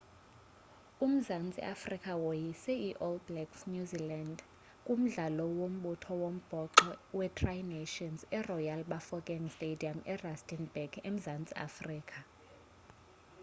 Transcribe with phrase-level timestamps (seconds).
[1.07, 4.37] umzantsi afrika woyise i-all blacks new zealand
[4.85, 12.17] kumdlalo wombutho wombhoxo wetri nations eroyal bafokeng stadium erustenburg emzantsi afrika